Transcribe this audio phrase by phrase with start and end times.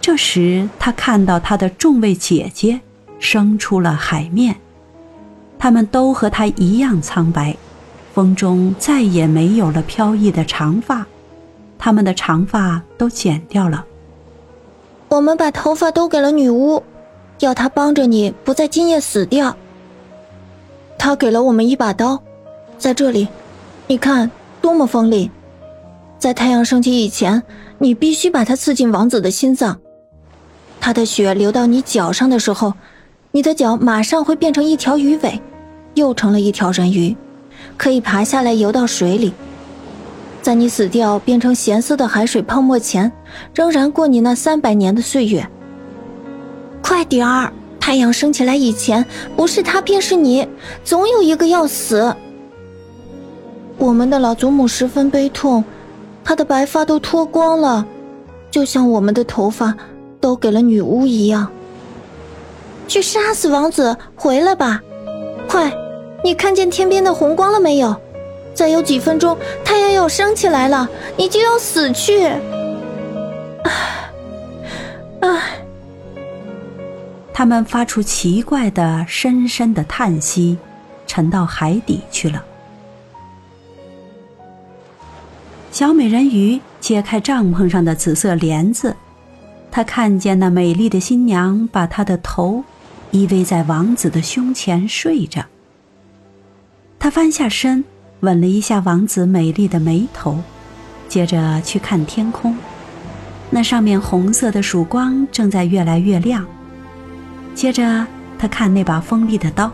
[0.00, 2.80] 这时，他看到他的众位姐姐
[3.18, 4.56] 升出了海面，
[5.58, 7.54] 她们都和他一样苍白，
[8.14, 11.06] 风中再也没有了飘逸的长发，
[11.78, 13.84] 他们的长发都剪掉了。
[15.08, 16.82] 我们把头发都给了女巫，
[17.40, 19.54] 要她帮着你不在今夜死掉。
[20.96, 22.22] 她给了我们一把刀，
[22.78, 23.28] 在这里，
[23.86, 24.30] 你看
[24.62, 25.30] 多么锋利！
[26.18, 27.42] 在太阳升起以前，
[27.78, 29.78] 你必须把它刺进王子的心脏。
[30.80, 32.72] 他的血流到你脚上的时候，
[33.32, 35.40] 你的脚马上会变成一条鱼尾，
[35.94, 37.14] 又成了一条人鱼，
[37.76, 39.32] 可以爬下来游到水里。
[40.42, 43.12] 在你死掉变成咸涩的海水泡沫前，
[43.54, 45.46] 仍然过你那三百年的岁月。
[46.82, 47.52] 快点儿！
[47.78, 49.04] 太阳升起来以前，
[49.36, 50.46] 不是他便是你，
[50.84, 52.14] 总有一个要死。
[53.78, 55.64] 我们的老祖母十分悲痛，
[56.22, 57.84] 她的白发都脱光了，
[58.50, 59.74] 就像我们的头发。
[60.20, 61.50] 都给了女巫一样。
[62.86, 64.82] 去杀死王子，回来吧，
[65.48, 65.72] 快！
[66.22, 67.96] 你看见天边的红光了没有？
[68.52, 72.26] 再有几分钟，太阳要升起来了，你就要死去。
[73.64, 74.10] 唉，
[75.20, 75.40] 唉。
[77.32, 80.58] 他们发出奇怪的、深深的叹息，
[81.06, 82.44] 沉到海底去了。
[85.70, 88.94] 小美人鱼揭开帐篷上的紫色帘子。
[89.70, 92.64] 他看见那美丽的新娘把她的头
[93.12, 95.44] 依偎在王子的胸前睡着。
[96.98, 97.84] 他翻下身，
[98.20, 100.38] 吻了一下王子美丽的眉头，
[101.08, 102.56] 接着去看天空，
[103.48, 106.44] 那上面红色的曙光正在越来越亮。
[107.54, 108.06] 接着
[108.38, 109.70] 他看那把锋利的刀，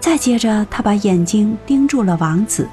[0.00, 2.68] 再接着他把眼睛盯住了王子。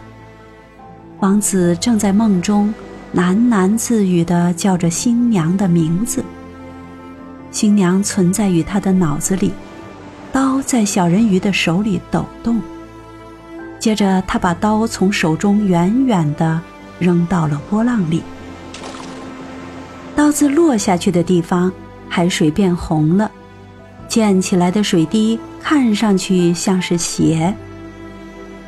[1.20, 2.74] 王子正在梦中。
[3.16, 6.22] 喃喃自语地叫着新娘的名字。
[7.50, 9.54] 新娘存在于他的脑子里，
[10.34, 12.60] 刀在小人鱼的手里抖动。
[13.80, 16.60] 接着，他把刀从手中远远地
[17.00, 18.22] 扔到了波浪里。
[20.14, 21.72] 刀子落下去的地方，
[22.10, 23.32] 海水变红了，
[24.10, 27.56] 溅起来的水滴看上去像是血。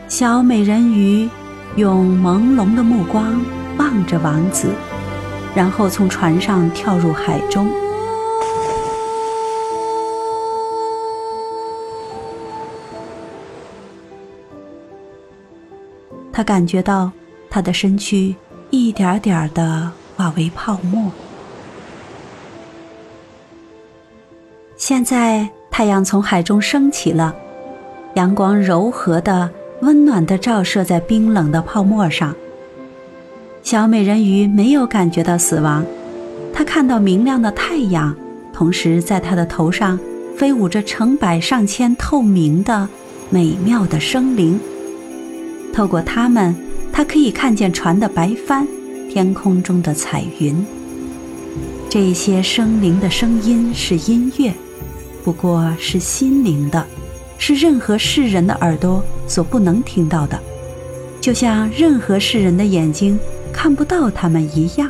[0.07, 1.27] 小美人鱼
[1.75, 3.41] 用朦胧的目光。
[3.77, 4.69] 望着王子，
[5.55, 7.69] 然后从船上跳入海中。
[16.31, 17.11] 他感觉到
[17.49, 18.35] 他的身躯
[18.69, 21.11] 一点点的化为泡沫。
[24.75, 27.35] 现在太阳从海中升起了，
[28.13, 29.49] 阳光柔和的、
[29.81, 32.35] 温暖的照射在冰冷的泡沫上。
[33.69, 35.85] 小美人鱼没有感觉到死亡，
[36.53, 38.15] 她看到明亮的太阳，
[38.53, 39.99] 同时在她的头上
[40.37, 42.87] 飞舞着成百上千透明的、
[43.29, 44.57] 美妙的生灵。
[45.73, 46.55] 透过它们，
[46.93, 48.65] 她可以看见船的白帆，
[49.09, 50.65] 天空中的彩云。
[51.89, 54.53] 这些生灵的声音是音乐，
[55.25, 56.87] 不过是心灵的，
[57.37, 60.39] 是任何世人的耳朵所不能听到的，
[61.19, 63.19] 就像任何世人的眼睛。
[63.57, 64.87] 看不到它们一样，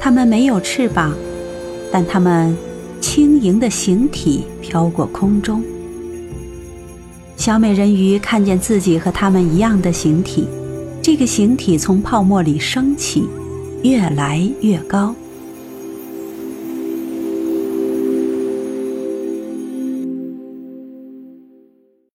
[0.00, 1.14] 它们没有翅膀，
[1.92, 2.54] 但它们
[3.00, 5.62] 轻盈的形体飘过空中。
[7.36, 10.48] 小美人鱼看见自己和它们一样的形体，
[11.00, 13.28] 这个形体从泡沫里升起，
[13.84, 15.14] 越来越高。